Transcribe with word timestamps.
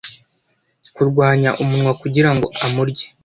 Kurwanya 0.95 1.49
umunwa 1.61 1.91
kugirango 2.01 2.47
amurye 2.65 3.05